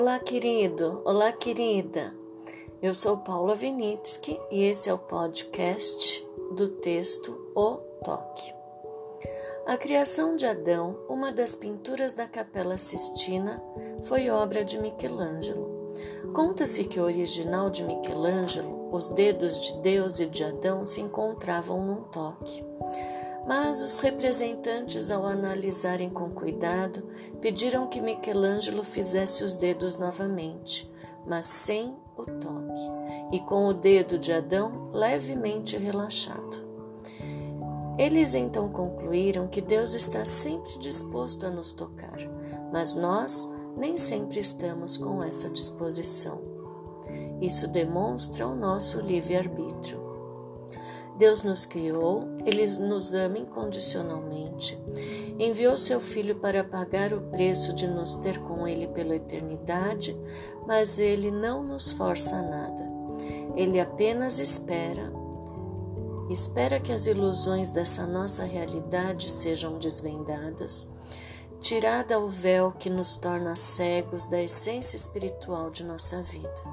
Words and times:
Olá, 0.00 0.18
querido, 0.18 1.02
olá, 1.04 1.30
querida. 1.30 2.16
Eu 2.80 2.94
sou 2.94 3.18
Paula 3.18 3.54
Vinitsky 3.54 4.40
e 4.50 4.62
esse 4.62 4.88
é 4.88 4.94
o 4.94 4.98
podcast 4.98 6.26
do 6.56 6.68
texto 6.68 7.52
O 7.54 7.76
Toque. 8.02 8.54
A 9.66 9.76
criação 9.76 10.36
de 10.36 10.46
Adão, 10.46 10.96
uma 11.06 11.30
das 11.30 11.54
pinturas 11.54 12.14
da 12.14 12.26
Capela 12.26 12.78
Sistina, 12.78 13.62
foi 14.04 14.30
obra 14.30 14.64
de 14.64 14.78
Michelangelo. 14.78 15.92
Conta-se 16.32 16.84
que 16.84 16.98
o 16.98 17.04
original 17.04 17.68
de 17.68 17.84
Michelangelo, 17.84 18.88
os 18.90 19.10
dedos 19.10 19.60
de 19.60 19.82
Deus 19.82 20.18
e 20.18 20.24
de 20.24 20.42
Adão 20.42 20.86
se 20.86 21.02
encontravam 21.02 21.84
num 21.84 22.04
toque. 22.04 22.64
Mas 23.50 23.82
os 23.82 23.98
representantes, 23.98 25.10
ao 25.10 25.26
analisarem 25.26 26.08
com 26.08 26.30
cuidado, 26.30 27.02
pediram 27.40 27.88
que 27.88 28.00
Michelangelo 28.00 28.84
fizesse 28.84 29.42
os 29.42 29.56
dedos 29.56 29.96
novamente, 29.96 30.88
mas 31.26 31.46
sem 31.46 31.96
o 32.16 32.24
toque, 32.26 32.80
e 33.32 33.40
com 33.40 33.66
o 33.66 33.74
dedo 33.74 34.20
de 34.20 34.32
Adão 34.32 34.88
levemente 34.92 35.76
relaxado. 35.76 36.64
Eles 37.98 38.36
então 38.36 38.68
concluíram 38.68 39.48
que 39.48 39.60
Deus 39.60 39.94
está 39.94 40.24
sempre 40.24 40.78
disposto 40.78 41.44
a 41.44 41.50
nos 41.50 41.72
tocar, 41.72 42.18
mas 42.72 42.94
nós 42.94 43.52
nem 43.76 43.96
sempre 43.96 44.38
estamos 44.38 44.96
com 44.96 45.24
essa 45.24 45.50
disposição. 45.50 46.40
Isso 47.40 47.66
demonstra 47.66 48.46
o 48.46 48.54
nosso 48.54 49.00
livre-arbítrio. 49.00 49.99
Deus 51.20 51.42
nos 51.42 51.66
criou, 51.66 52.22
Ele 52.46 52.66
nos 52.78 53.12
ama 53.12 53.36
incondicionalmente, 53.36 54.82
enviou 55.38 55.76
seu 55.76 56.00
Filho 56.00 56.36
para 56.36 56.64
pagar 56.64 57.12
o 57.12 57.20
preço 57.20 57.74
de 57.74 57.86
nos 57.86 58.14
ter 58.14 58.38
com 58.38 58.66
Ele 58.66 58.88
pela 58.88 59.14
eternidade, 59.14 60.18
mas 60.66 60.98
Ele 60.98 61.30
não 61.30 61.62
nos 61.62 61.92
força 61.92 62.36
a 62.36 62.42
nada. 62.42 62.90
Ele 63.54 63.78
apenas 63.78 64.38
espera, 64.38 65.12
espera 66.30 66.80
que 66.80 66.90
as 66.90 67.04
ilusões 67.06 67.70
dessa 67.70 68.06
nossa 68.06 68.44
realidade 68.44 69.30
sejam 69.30 69.78
desvendadas, 69.78 70.90
tirada 71.60 72.18
o 72.18 72.28
véu 72.28 72.72
que 72.72 72.88
nos 72.88 73.18
torna 73.18 73.54
cegos 73.56 74.26
da 74.26 74.40
essência 74.42 74.96
espiritual 74.96 75.70
de 75.70 75.84
nossa 75.84 76.22
vida. 76.22 76.64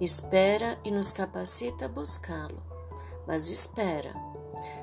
Espera 0.00 0.78
e 0.82 0.90
nos 0.90 1.12
capacita 1.12 1.84
a 1.84 1.88
buscá-lo 1.88 2.75
mas 3.26 3.50
espera. 3.50 4.14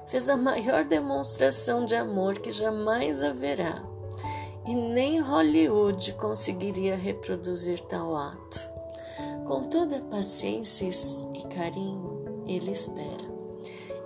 Fez 0.08 0.30
a 0.30 0.38
maior 0.38 0.84
demonstração 0.84 1.86
de 1.86 1.96
amor 1.96 2.38
que 2.40 2.52
jamais 2.52 3.24
haverá, 3.24 3.84
e 4.66 4.76
nem 4.76 5.20
Hollywood 5.20 6.14
conseguiria 6.14 6.96
reproduzir 6.96 7.80
tal 7.82 8.16
ato. 8.16 8.72
Com 9.46 9.64
toda 9.64 10.02
paciência 10.02 10.88
e 11.34 11.42
carinho, 11.48 12.44
ele 12.48 12.72
espera, 12.72 13.28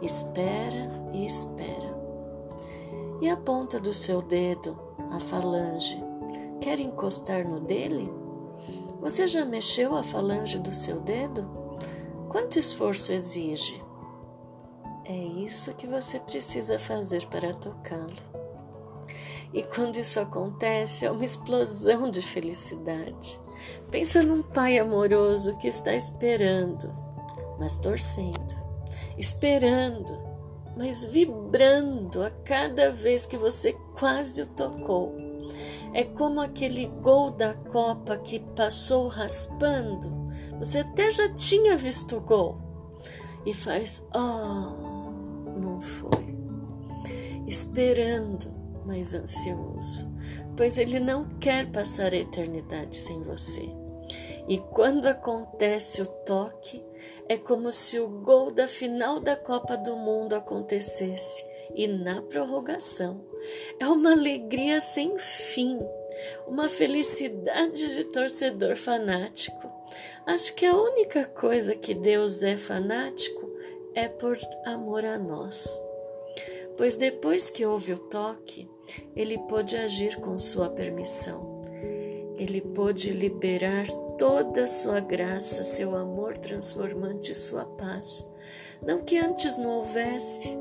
espera 0.01 0.89
e 1.13 1.25
espera. 1.25 1.97
E 3.21 3.29
a 3.29 3.37
ponta 3.37 3.79
do 3.79 3.93
seu 3.93 4.21
dedo, 4.21 4.77
a 5.11 5.19
falange, 5.19 6.01
quer 6.61 6.79
encostar 6.79 7.47
no 7.47 7.59
dele? 7.59 8.11
Você 9.01 9.27
já 9.27 9.45
mexeu 9.45 9.95
a 9.95 10.03
falange 10.03 10.59
do 10.59 10.73
seu 10.73 10.99
dedo? 10.99 11.47
Quanto 12.29 12.59
esforço 12.59 13.11
exige? 13.11 13.81
É 15.09 15.15
isso 15.15 15.73
que 15.73 15.87
você 15.87 16.19
precisa 16.19 16.77
fazer 16.77 17.25
para 17.27 17.53
tocá-lo. 17.53 18.11
E 19.53 19.63
quando 19.63 19.97
isso 19.97 20.19
acontece, 20.19 21.05
é 21.05 21.11
uma 21.11 21.23
explosão 21.23 22.11
de 22.11 22.21
felicidade. 22.21 23.39
Pensa 23.89 24.21
num 24.21 24.43
pai 24.43 24.77
amoroso 24.77 25.57
que 25.59 25.67
está 25.69 25.93
esperando, 25.93 26.91
mas 27.57 27.79
torcendo, 27.79 28.55
esperando, 29.17 30.21
mas 30.75 31.05
vibrando 31.05 32.21
a 32.21 32.29
cada 32.29 32.91
vez 32.91 33.25
que 33.25 33.37
você 33.37 33.71
quase 33.97 34.41
o 34.41 34.47
tocou. 34.47 35.15
É 35.93 36.03
como 36.03 36.41
aquele 36.41 36.87
gol 37.01 37.31
da 37.31 37.53
Copa 37.53 38.17
que 38.17 38.41
passou 38.57 39.07
raspando. 39.07 40.11
Você 40.59 40.79
até 40.79 41.11
já 41.11 41.33
tinha 41.33 41.77
visto 41.77 42.17
o 42.17 42.21
gol. 42.21 42.57
E 43.45 43.53
faz, 43.53 44.05
oh, 44.13 44.86
não 45.57 45.81
foi. 45.81 46.35
Esperando, 47.47 48.47
mas 48.85 49.13
ansioso, 49.13 50.09
pois 50.55 50.77
ele 50.77 50.99
não 50.99 51.25
quer 51.39 51.71
passar 51.71 52.13
a 52.13 52.17
eternidade 52.17 52.95
sem 52.95 53.21
você. 53.21 53.69
E 54.47 54.57
quando 54.57 55.07
acontece 55.07 56.01
o 56.01 56.05
toque, 56.05 56.83
é 57.27 57.37
como 57.37 57.71
se 57.71 57.99
o 57.99 58.07
gol 58.07 58.51
da 58.51 58.67
final 58.67 59.19
da 59.19 59.35
Copa 59.35 59.75
do 59.75 59.95
Mundo 59.95 60.33
acontecesse 60.33 61.45
e 61.75 61.87
na 61.87 62.21
prorrogação. 62.21 63.25
É 63.79 63.87
uma 63.87 64.13
alegria 64.13 64.79
sem 64.79 65.17
fim, 65.17 65.79
uma 66.47 66.69
felicidade 66.69 67.93
de 67.93 68.05
torcedor 68.05 68.75
fanático. 68.75 69.69
Acho 70.25 70.55
que 70.55 70.65
a 70.65 70.75
única 70.75 71.25
coisa 71.25 71.75
que 71.75 71.93
Deus 71.93 72.41
é 72.43 72.57
fanático 72.57 73.46
é 73.97 74.07
por 74.07 74.37
amor 74.63 75.03
a 75.03 75.17
nós. 75.17 75.81
Pois 76.77 76.97
depois 76.97 77.49
que 77.49 77.65
houve 77.65 77.93
o 77.93 77.97
toque, 77.97 78.69
ele 79.15 79.39
pôde 79.49 79.75
agir 79.75 80.17
com 80.17 80.37
sua 80.37 80.69
permissão. 80.69 81.63
Ele 82.37 82.61
pôde 82.61 83.09
liberar 83.09 83.87
toda 84.15 84.65
a 84.65 84.67
sua 84.67 84.99
graça, 84.99 85.63
seu 85.63 85.95
amor 85.97 86.37
transformante 86.37 87.31
e 87.31 87.35
sua 87.35 87.65
paz. 87.65 88.23
Não 88.85 89.01
que 89.01 89.17
antes 89.17 89.57
não 89.57 89.77
houvesse, 89.77 90.55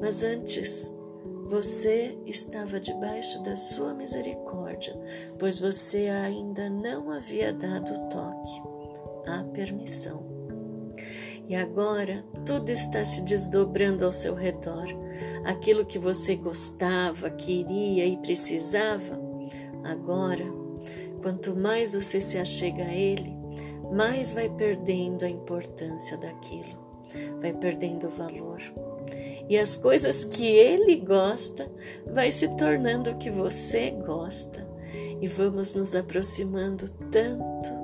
mas 0.00 0.22
antes 0.22 0.96
você 1.48 2.16
estava 2.24 2.78
debaixo 2.78 3.42
da 3.42 3.56
sua 3.56 3.92
misericórdia, 3.92 4.96
pois 5.40 5.58
você 5.58 6.06
ainda 6.06 6.70
não 6.70 7.10
havia 7.10 7.52
dado 7.52 7.92
o 7.92 8.08
toque, 8.08 8.62
a 9.26 9.42
permissão. 9.52 10.29
E 11.50 11.56
agora 11.56 12.24
tudo 12.46 12.70
está 12.70 13.04
se 13.04 13.22
desdobrando 13.22 14.04
ao 14.04 14.12
seu 14.12 14.36
redor. 14.36 14.86
Aquilo 15.44 15.84
que 15.84 15.98
você 15.98 16.36
gostava, 16.36 17.28
queria 17.28 18.06
e 18.06 18.16
precisava, 18.18 19.20
agora, 19.82 20.44
quanto 21.20 21.56
mais 21.56 21.92
você 21.92 22.20
se 22.20 22.38
achega 22.38 22.84
a 22.84 22.94
Ele, 22.94 23.36
mais 23.92 24.32
vai 24.32 24.48
perdendo 24.48 25.24
a 25.24 25.28
importância 25.28 26.16
daquilo, 26.16 26.78
vai 27.40 27.52
perdendo 27.52 28.06
o 28.06 28.10
valor. 28.10 28.60
E 29.48 29.58
as 29.58 29.74
coisas 29.74 30.22
que 30.22 30.46
Ele 30.46 30.94
gosta 30.94 31.68
vai 32.12 32.30
se 32.30 32.46
tornando 32.56 33.10
o 33.10 33.18
que 33.18 33.28
você 33.28 33.90
gosta, 33.90 34.64
e 35.20 35.26
vamos 35.26 35.74
nos 35.74 35.96
aproximando 35.96 36.88
tanto 37.10 37.79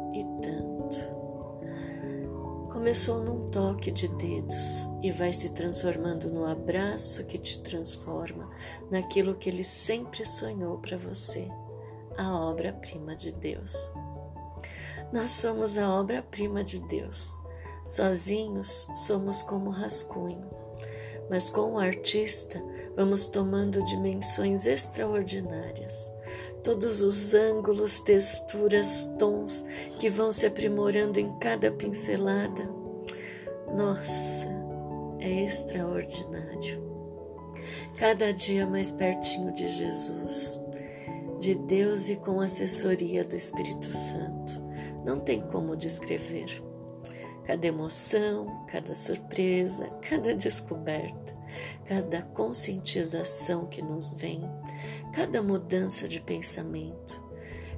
começou 2.76 3.25
num 3.25 3.48
toque 3.48 3.91
de 3.91 4.06
dedos 4.06 4.87
e 5.03 5.10
vai 5.10 5.32
se 5.32 5.48
transformando 5.54 6.28
no 6.28 6.44
abraço 6.44 7.25
que 7.25 7.38
te 7.38 7.62
transforma 7.62 8.50
naquilo 8.91 9.34
que 9.34 9.48
ele 9.48 9.64
sempre 9.64 10.26
sonhou 10.26 10.76
para 10.76 10.98
você, 10.98 11.48
a 12.19 12.38
obra-prima 12.38 13.16
de 13.16 13.32
Deus. 13.32 13.72
Nós 15.10 15.31
somos 15.31 15.78
a 15.78 15.88
obra-prima 15.88 16.62
de 16.62 16.78
Deus. 16.81 17.34
Sozinhos 17.88 18.87
somos 18.94 19.41
como 19.41 19.70
rascunho, 19.70 20.47
mas 21.31 21.48
com 21.48 21.72
o 21.72 21.78
artista 21.78 22.62
vamos 22.94 23.26
tomando 23.26 23.82
dimensões 23.87 24.67
extraordinárias 24.67 26.12
todos 26.66 27.00
os 27.00 27.32
ângulos, 27.32 28.00
texturas, 28.00 29.08
tons 29.16 29.64
que 30.00 30.10
vão 30.10 30.32
se 30.32 30.46
aprimorando 30.46 31.20
em 31.20 31.32
cada 31.38 31.70
pincelada. 31.70 32.68
Nossa, 33.72 34.48
é 35.20 35.44
extraordinário. 35.44 36.84
Cada 37.96 38.32
dia 38.32 38.66
mais 38.66 38.90
pertinho 38.90 39.52
de 39.52 39.64
Jesus, 39.64 40.58
de 41.38 41.54
Deus 41.54 42.08
e 42.08 42.16
com 42.16 42.40
assessoria 42.40 43.24
do 43.24 43.36
Espírito 43.36 43.92
Santo. 43.92 44.60
Não 45.04 45.20
tem 45.20 45.40
como 45.42 45.76
descrever. 45.76 46.60
Cada 47.44 47.64
emoção, 47.64 48.66
cada 48.66 48.96
surpresa, 48.96 49.86
cada 50.02 50.34
descoberta, 50.34 51.32
cada 51.84 52.22
conscientização 52.22 53.66
que 53.66 53.80
nos 53.80 54.14
vem 54.14 54.42
cada 55.12 55.43
mudança 55.43 56.08
de 56.08 56.20
pensamento, 56.20 57.23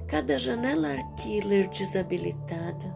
cada 0.07 0.37
janela 0.37 0.95
killer 1.17 1.69
desabilitada, 1.69 2.95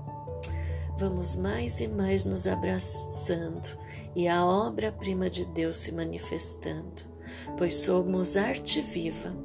vamos 0.97 1.35
mais 1.35 1.81
e 1.81 1.87
mais 1.87 2.25
nos 2.25 2.47
abraçando 2.47 3.69
e 4.15 4.27
a 4.27 4.45
obra-prima 4.45 5.29
de 5.29 5.45
Deus 5.45 5.79
se 5.79 5.91
manifestando, 5.91 7.03
pois 7.57 7.75
somos 7.75 8.37
arte 8.37 8.81
viva, 8.81 9.35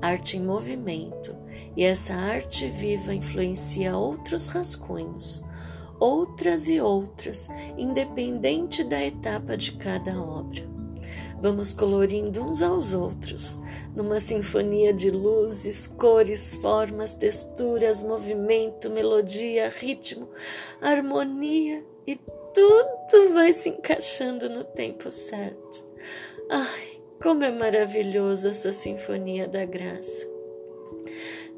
arte 0.00 0.36
em 0.36 0.42
movimento, 0.42 1.36
E 1.76 1.84
essa 1.84 2.12
arte 2.12 2.68
viva 2.68 3.14
influencia 3.14 3.96
outros 3.96 4.48
rascunhos, 4.48 5.44
outras 6.00 6.68
e 6.68 6.80
outras, 6.80 7.48
independente 7.76 8.82
da 8.82 9.00
etapa 9.00 9.56
de 9.56 9.72
cada 9.72 10.20
obra. 10.20 10.77
Vamos 11.40 11.72
colorindo 11.72 12.42
uns 12.42 12.62
aos 12.62 12.94
outros, 12.94 13.60
numa 13.94 14.18
sinfonia 14.18 14.92
de 14.92 15.08
luzes, 15.08 15.86
cores, 15.86 16.56
formas, 16.56 17.14
texturas, 17.14 18.02
movimento, 18.02 18.90
melodia, 18.90 19.68
ritmo, 19.68 20.28
harmonia 20.80 21.84
e 22.04 22.16
tudo 22.52 23.32
vai 23.32 23.52
se 23.52 23.68
encaixando 23.68 24.48
no 24.48 24.64
tempo 24.64 25.12
certo. 25.12 25.86
Ai, 26.50 27.00
como 27.22 27.44
é 27.44 27.50
maravilhoso 27.52 28.48
essa 28.48 28.72
sinfonia 28.72 29.46
da 29.46 29.64
graça! 29.64 30.26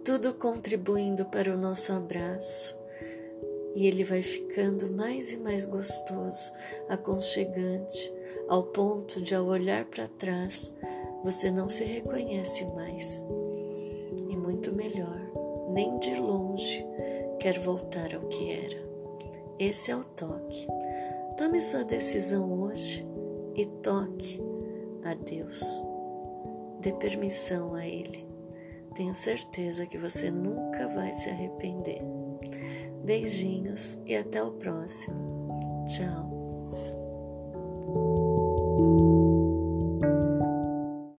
Tudo 0.05 0.35
contribuindo 0.35 1.25
para 1.25 1.55
o 1.55 1.57
nosso 1.57 1.91
abraço, 1.93 2.77
e 3.75 3.87
ele 3.87 4.05
vai 4.05 4.21
ficando 4.21 4.91
mais 4.91 5.33
e 5.33 5.39
mais 5.39 5.65
gostoso, 5.65 6.53
aconchegante, 6.89 8.13
ao 8.51 8.65
ponto 8.65 9.23
de, 9.23 9.33
ao 9.33 9.47
olhar 9.47 9.85
para 9.85 10.09
trás, 10.09 10.75
você 11.23 11.53
não 11.53 11.69
se 11.69 11.85
reconhece 11.85 12.65
mais. 12.75 13.25
E 14.29 14.37
muito 14.37 14.75
melhor, 14.75 15.21
nem 15.73 15.97
de 16.01 16.17
longe 16.17 16.85
quer 17.39 17.61
voltar 17.61 18.13
ao 18.13 18.23
que 18.23 18.51
era. 18.51 18.91
Esse 19.57 19.93
é 19.93 19.97
o 19.97 20.03
toque. 20.03 20.67
Tome 21.37 21.61
sua 21.61 21.85
decisão 21.85 22.61
hoje 22.61 23.07
e 23.55 23.65
toque 23.65 24.43
a 25.05 25.15
Deus. 25.15 25.63
Dê 26.81 26.93
permissão 26.93 27.75
a 27.75 27.87
Ele. 27.87 28.29
Tenho 28.97 29.15
certeza 29.15 29.87
que 29.87 29.97
você 29.97 30.29
nunca 30.29 30.89
vai 30.89 31.13
se 31.13 31.31
arrepender. 31.31 32.03
Beijinhos 33.05 34.01
e 34.05 34.17
até 34.17 34.43
o 34.43 34.51
próximo. 34.53 35.85
Tchau. 35.87 36.40
you. 38.81 39.20